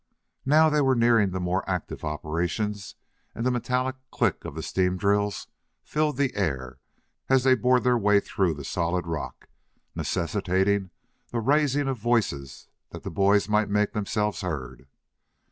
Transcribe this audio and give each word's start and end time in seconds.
Now 0.47 0.67
they 0.67 0.81
were 0.81 0.95
nearing 0.95 1.29
the 1.29 1.39
more 1.39 1.63
active 1.69 2.03
operations 2.03 2.95
and 3.35 3.45
the 3.45 3.51
metallic 3.51 3.97
click 4.09 4.45
of 4.45 4.55
the 4.55 4.63
steam 4.63 4.97
drills 4.97 5.45
filled 5.83 6.17
the 6.17 6.35
air 6.35 6.79
as 7.29 7.43
they 7.43 7.53
bored 7.53 7.83
their 7.83 7.99
way 7.99 8.19
through 8.19 8.55
the 8.55 8.63
solid 8.63 9.05
rock, 9.05 9.47
necessitating 9.93 10.89
the 11.29 11.39
raising 11.39 11.87
of 11.87 11.99
voices 11.99 12.67
that 12.89 13.03
the 13.03 13.11
boys 13.11 13.47
might 13.47 13.69
make 13.69 13.93
themselves 13.93 14.41
heard. 14.41 14.87